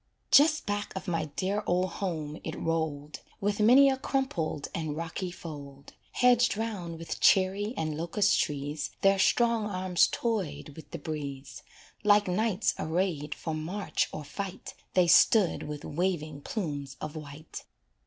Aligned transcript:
Just 0.31 0.65
back 0.65 0.91
of 0.95 1.07
my 1.07 1.25
dear 1.35 1.61
old 1.67 1.91
home 1.91 2.39
it 2.43 2.59
rolled, 2.59 3.19
With 3.39 3.59
many 3.59 3.87
a 3.87 3.97
crumpled 3.97 4.67
and 4.73 4.97
rocky 4.97 5.29
fold, 5.29 5.93
Hedged 6.13 6.57
'round 6.57 6.97
with 6.97 7.19
cherry 7.19 7.75
and 7.77 7.95
locust 7.95 8.39
trees 8.39 8.89
Their 9.01 9.19
strong 9.19 9.67
arms 9.69 10.07
toyed 10.07 10.69
with 10.69 10.89
the 10.89 10.97
breeze 10.97 11.61
Like 12.03 12.27
knights 12.27 12.73
arrayed 12.79 13.35
for 13.35 13.53
march 13.53 14.09
or 14.11 14.23
fight 14.23 14.73
They 14.95 15.05
stood 15.05 15.61
with 15.67 15.85
waving 15.85 16.41
plumes 16.41 16.97
of 16.99 17.15
white. 17.15 17.63